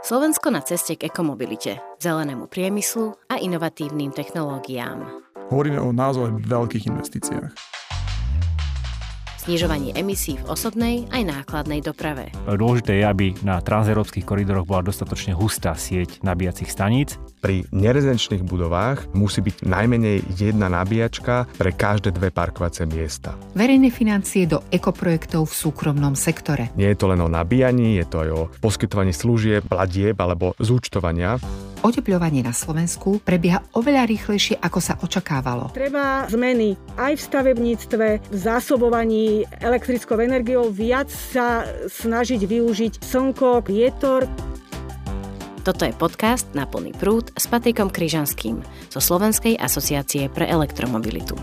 [0.00, 5.04] Slovensko na ceste k ekomobilite, zelenému priemyslu a inovatívnym technológiám.
[5.52, 7.80] Hovoríme o naozaj veľkých investíciách
[9.40, 12.28] znižovaní emisí v osobnej aj nákladnej doprave.
[12.46, 17.16] Dôležité je, aby na transeurópskych koridoroch bola dostatočne hustá sieť nabíjacích staníc.
[17.40, 23.32] Pri nerezidenčných budovách musí byť najmenej jedna nabíjačka pre každé dve parkovacie miesta.
[23.56, 26.68] Verejné financie do ekoprojektov v súkromnom sektore.
[26.76, 31.40] Nie je to len o nabíjaní, je to aj o poskytovaní služieb, platieb alebo zúčtovania.
[31.80, 35.72] Otepľovanie na Slovensku prebieha oveľa rýchlejšie, ako sa očakávalo.
[35.72, 44.28] Treba zmeny aj v stavebníctve, v zásobovaní elektrickou energiou, viac sa snažiť využiť slnko, vietor.
[45.60, 51.36] Toto je podcast na plný prúd s Patrikom Kryžanským zo Slovenskej asociácie pre elektromobilitu.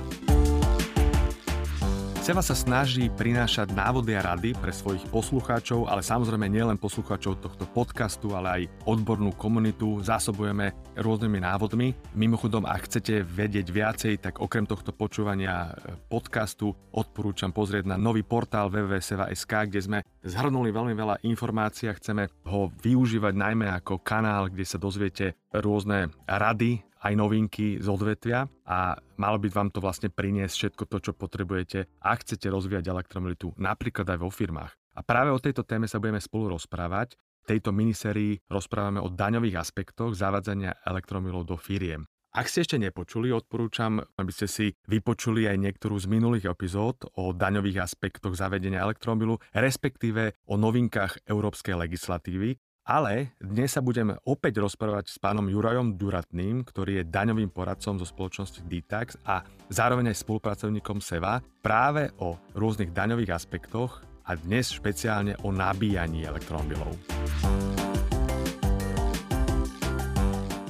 [2.28, 7.64] Seva sa snaží prinášať návody a rady pre svojich poslucháčov, ale samozrejme nielen poslucháčov tohto
[7.72, 11.96] podcastu, ale aj odbornú komunitu zásobujeme rôznymi návodmi.
[12.20, 18.28] Mimochodom, ak chcete vedieť viacej, tak okrem tohto počúvania e, podcastu odporúčam pozrieť na nový
[18.28, 24.52] portál www.seva.sk, kde sme zhrnuli veľmi veľa informácií a chceme ho využívať najmä ako kanál,
[24.52, 30.12] kde sa dozviete rôzne rady aj novinky z odvetvia a malo by vám to vlastne
[30.12, 34.76] priniesť všetko to, čo potrebujete, ak chcete rozvíjať elektromobilitu napríklad aj vo firmách.
[34.98, 37.16] A práve o tejto téme sa budeme spolu rozprávať.
[37.48, 42.04] V tejto minisérii rozprávame o daňových aspektoch zavádzania elektromobilov do firiem.
[42.38, 47.34] Ak ste ešte nepočuli, odporúčam, aby ste si vypočuli aj niektorú z minulých epizód o
[47.34, 52.54] daňových aspektoch zavedenia elektromobilu, respektíve o novinkách európskej legislatívy,
[52.88, 58.08] ale dnes sa budeme opäť rozprávať s pánom Jurajom Duratným, ktorý je daňovým poradcom zo
[58.08, 65.36] spoločnosti Ditax a zároveň aj spolupracovníkom SEVA práve o rôznych daňových aspektoch a dnes špeciálne
[65.44, 66.96] o nabíjaní elektromobilov.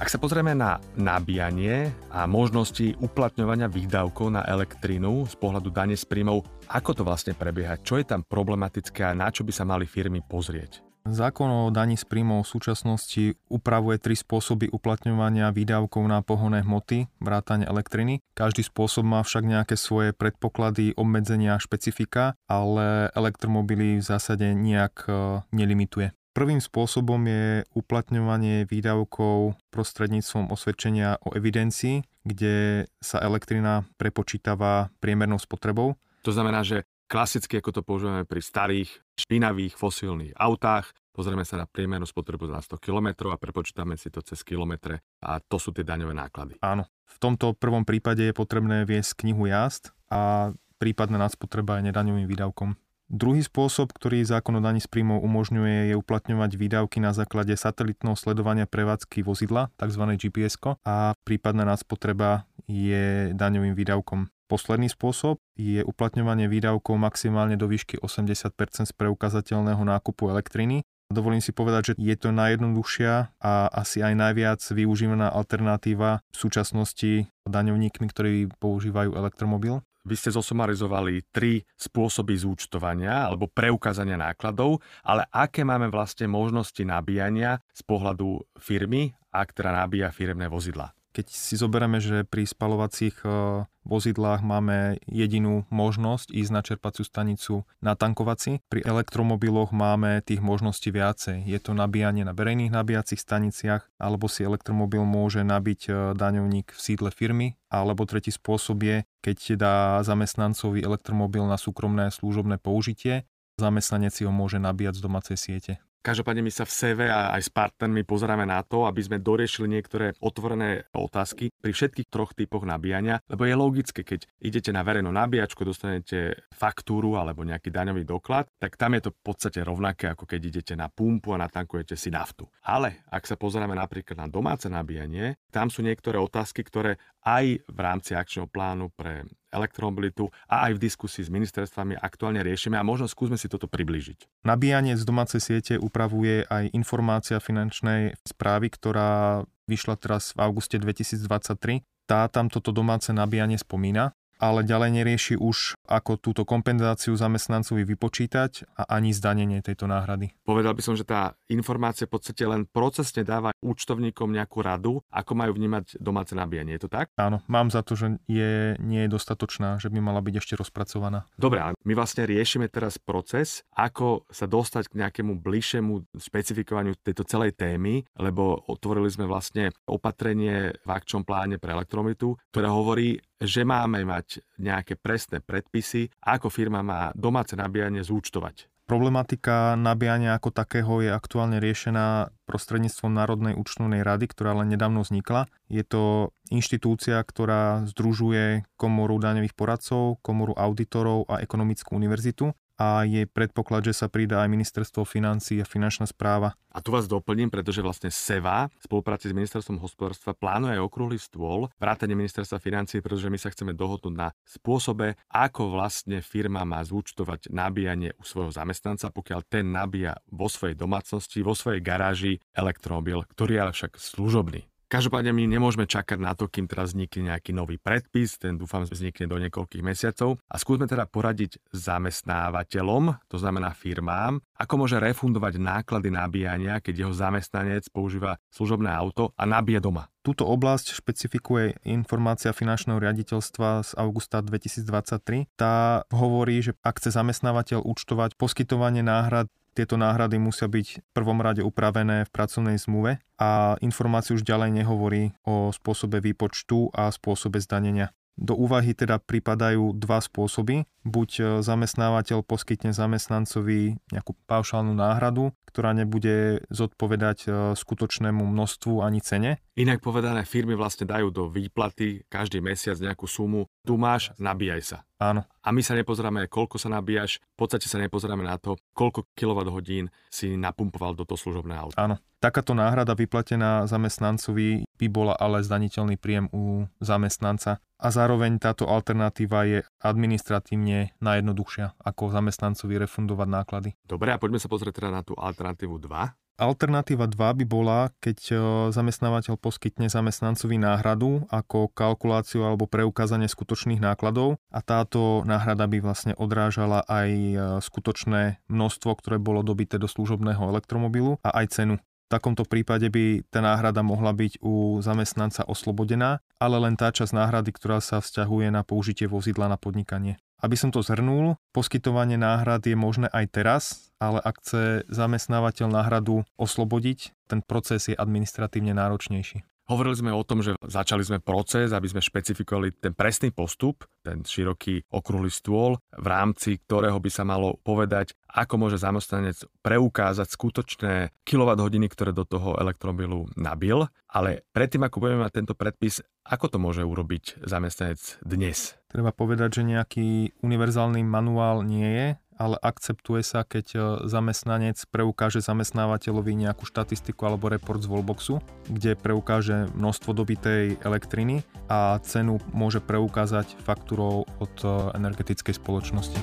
[0.01, 6.05] Ak sa pozrieme na nabíjanie a možnosti uplatňovania výdavkov na elektrínu z pohľadu dane z
[6.07, 9.83] príjmov, ako to vlastne prebieha, čo je tam problematické a na čo by sa mali
[9.83, 10.86] firmy pozrieť?
[11.07, 17.07] Zákon o daní z príjmov v súčasnosti upravuje tri spôsoby uplatňovania výdavkov na pohonné hmoty,
[17.23, 18.19] vrátane elektriny.
[18.35, 25.07] Každý spôsob má však nejaké svoje predpoklady, obmedzenia a špecifika, ale elektromobily v zásade nejak
[25.07, 25.11] e,
[25.55, 26.11] nelimituje.
[26.35, 35.95] Prvým spôsobom je uplatňovanie výdavkov prostredníctvom osvedčenia o evidencii, kde sa elektrina prepočítava priemernou spotrebou.
[36.27, 40.91] To znamená, že klasicky, ako to používame pri starých, špinavých, fosílnych autách.
[41.15, 45.41] Pozrieme sa na priemernú spotrebu za 100 km a prepočítame si to cez kilometre a
[45.41, 46.61] to sú tie daňové náklady.
[46.61, 46.85] Áno.
[47.07, 52.77] V tomto prvom prípade je potrebné viesť knihu jazd a prípadná nadspotreba je nedaňovým výdavkom.
[53.07, 58.19] Druhý spôsob, ktorý zákon o daní z príjmov umožňuje, je uplatňovať výdavky na základe satelitného
[58.19, 60.03] sledovania prevádzky vozidla, tzv.
[60.19, 64.27] GPS, a prípadná nadspotreba je daňovým výdavkom.
[64.47, 68.55] Posledný spôsob je uplatňovanie výdavkov maximálne do výšky 80
[68.87, 70.87] z preukazateľného nákupu elektriny.
[71.11, 77.27] Dovolím si povedať, že je to najjednoduchšia a asi aj najviac využívaná alternatíva v súčasnosti
[77.43, 79.83] daňovníkmi, ktorí používajú elektromobil.
[80.07, 87.59] Vy ste zosumarizovali tri spôsoby zúčtovania alebo preukázania nákladov, ale aké máme vlastne možnosti nabíjania
[87.75, 90.96] z pohľadu firmy, ak teda nabíja firemné vozidla?
[91.17, 97.65] Keď si zoberieme, že pri spalovacích e, vozidlách máme jedinú možnosť ísť na čerpaciu stanicu
[97.81, 101.41] na tankovací, pri elektromobiloch máme tých možností viacej.
[101.41, 106.79] Je to nabíjanie na verejných nabíjacích staniciach, alebo si elektromobil môže nabiť e, daňovník v
[106.85, 113.25] sídle firmy, alebo tretí spôsob je, keď dá zamestnancovi elektromobil na súkromné služobné použitie,
[113.57, 115.73] zamestnanec si ho môže nabíjať z domácej siete.
[116.07, 119.67] Každopádne my sa v CV a aj s partnermi pozeráme na to, aby sme doriešili
[119.67, 125.11] niektoré otvorené otázky pri všetkých troch typoch nabíjania, lebo je logické, keď idete na verejnú
[125.11, 130.23] nabíjačku, dostanete faktúru alebo nejaký daňový doklad, tak tam je to v podstate rovnaké, ako
[130.23, 132.47] keď idete na pumpu a natankujete si naftu.
[132.63, 136.95] Ale ak sa pozeráme napríklad na domáce nabíjanie, tam sú niektoré otázky, ktoré
[137.27, 142.75] aj v rámci akčného plánu pre elektromobilitu a aj v diskusii s ministerstvami aktuálne riešime
[142.75, 144.43] a možno skúsme si toto priblížiť.
[144.43, 151.83] Nabíjanie z domácej siete upravuje aj informácia finančnej správy, ktorá vyšla teraz v auguste 2023.
[152.07, 154.15] Tá tam toto domáce nabíjanie spomína.
[154.37, 160.33] Ale ďalej nerieši už, ako túto kompenzáciu zamestnancovi vypočítať a ani zdanenie tejto náhrady.
[160.45, 165.31] Povedal by som, že tá informácia v podstate len procesne dáva účtovníkom nejakú radu, ako
[165.33, 166.77] majú vnímať domáce nabíjanie.
[166.77, 167.09] Je to tak?
[167.17, 171.25] Áno, mám za to, že je, nie je dostatočná, že by mala byť ešte rozpracovaná.
[171.35, 177.25] Dobre, ale my vlastne riešime teraz proces, ako sa dostať k nejakému bližšiemu špecifikovaniu tejto
[177.25, 183.61] celej témy, lebo otvorili sme vlastne opatrenie v akčnom pláne pre elektromitu, ktoré hovorí, že
[183.61, 188.69] máme mať nejaké presné predpisy, ako firma má domáce nabíjanie zúčtovať.
[188.87, 195.51] Problematika nabíjania ako takého je aktuálne riešená prostredníctvom Národnej účtovnej rady, ktorá len nedávno vznikla.
[195.67, 203.25] Je to inštitúcia, ktorá združuje komoru daňových poradcov, komoru auditorov a ekonomickú univerzitu a je
[203.25, 206.53] predpoklad, že sa pridá aj ministerstvo financí a finančná správa.
[206.69, 211.73] A tu vás doplním, pretože vlastne SEVA v spolupráci s ministerstvom hospodárstva plánuje okrúhly stôl,
[211.81, 217.49] vrátane ministerstva financí, pretože my sa chceme dohodnúť na spôsobe, ako vlastne firma má zúčtovať
[217.49, 223.57] nabíjanie u svojho zamestnanca, pokiaľ ten nabíja vo svojej domácnosti, vo svojej garáži elektromobil, ktorý
[223.57, 224.69] je ale však služobný.
[224.87, 229.27] Každopádne my nemôžeme čakať na to, kým teraz vznikne nejaký nový predpis, ten dúfam vznikne
[229.27, 236.07] do niekoľkých mesiacov a skúsme teda poradiť zamestnávateľom, to znamená firmám, ako môže refundovať náklady
[236.07, 240.07] nabíjania, keď jeho zamestnanec používa služobné auto a nabije doma.
[240.23, 245.51] Túto oblasť špecifikuje informácia finančného riaditeľstva z augusta 2023.
[245.59, 251.37] Tá hovorí, že ak chce zamestnávateľ účtovať poskytovanie náhrad tieto náhrady musia byť v prvom
[251.37, 257.61] rade upravené v pracovnej zmluve a informáciu už ďalej nehovorí o spôsobe výpočtu a spôsobe
[257.61, 258.09] zdanenia.
[258.37, 260.85] Do úvahy teda pripadajú dva spôsoby.
[261.01, 269.19] Buď e, zamestnávateľ poskytne zamestnancovi nejakú paušálnu náhradu, ktorá nebude zodpovedať e, skutočnému množstvu ani
[269.25, 269.51] cene.
[269.73, 273.65] Inak povedané, firmy vlastne dajú do výplaty každý mesiac nejakú sumu.
[273.81, 274.97] Tu máš, nabíjaj sa.
[275.17, 275.41] Áno.
[275.65, 280.13] A my sa nepozeráme, koľko sa nabíjaš, v podstate sa nepozeráme na to, koľko kWh
[280.29, 281.97] si napumpoval do toho služobného auta.
[281.97, 282.21] Áno.
[282.37, 289.65] Takáto náhrada vyplatená zamestnancovi by bola ale zdaniteľný príjem u zamestnanca a zároveň táto alternatíva
[289.65, 293.89] je administratívne najjednoduchšia, ako zamestnancovi refundovať náklady.
[294.05, 296.57] Dobre, a poďme sa pozrieť teda na tú alternatívu 2.
[296.57, 298.55] Alternatíva 2 by bola, keď e,
[298.89, 306.33] zamestnávateľ poskytne zamestnancovi náhradu ako kalkuláciu alebo preukázanie skutočných nákladov a táto náhrada by vlastne
[306.33, 311.95] odrážala aj e, skutočné množstvo, ktoré bolo dobité do služobného elektromobilu a aj cenu.
[312.27, 317.31] V takomto prípade by tá náhrada mohla byť u zamestnanca oslobodená, ale len tá časť
[317.31, 320.35] náhrady, ktorá sa vzťahuje na použitie vozidla na podnikanie.
[320.59, 323.83] Aby som to zhrnul, poskytovanie náhrad je možné aj teraz,
[324.19, 329.63] ale ak chce zamestnávateľ náhradu oslobodiť, ten proces je administratívne náročnejší.
[329.87, 334.43] Hovorili sme o tom, že začali sme proces, aby sme špecifikovali ten presný postup, ten
[334.43, 341.13] široký okrúhly stôl, v rámci ktorého by sa malo povedať, ako môže zamestnanec preukázať skutočné
[341.47, 344.11] kWh, ktoré do toho elektromobilu nabil.
[344.27, 348.99] Ale predtým, ako budeme mať tento predpis, ako to môže urobiť zamestnanec dnes?
[349.07, 355.61] Treba povedať, že nejaký univerzálny manuál nie je, ale akceptuje sa, keď e, zamestnanec preukáže
[355.61, 358.59] zamestnávateľovi nejakú štatistiku alebo report z Volboxu,
[358.89, 366.41] kde preukáže množstvo dobitej elektriny a cenu môže preukázať faktúrou od e, energetickej spoločnosti.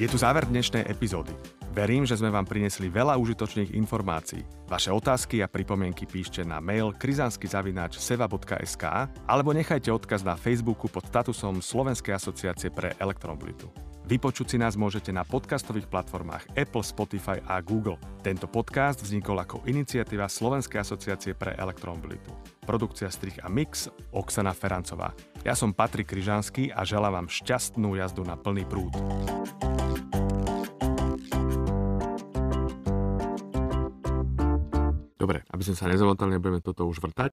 [0.00, 1.59] Je tu záver dnešnej epizódy.
[1.70, 4.42] Verím, že sme vám prinesli veľa užitočných informácií.
[4.66, 8.84] Vaše otázky a pripomienky píšte na mail krizanskyzavináč.seva.sk
[9.30, 13.70] alebo nechajte odkaz na Facebooku pod statusom Slovenskej asociácie pre elektromobilitu.
[14.10, 17.94] Vypočuť si nás môžete na podcastových platformách Apple, Spotify a Google.
[18.26, 22.34] Tento podcast vznikol ako iniciatíva Slovenskej asociácie pre elektromobilitu.
[22.66, 25.14] Produkcia strich a mix Oksana Ferancová.
[25.46, 28.98] Ja som Patrik Kryžanský a želám vám šťastnú jazdu na plný prúd.
[35.30, 37.30] Dobre, aby sme sa nezamotal, nebudeme toto už vrtať.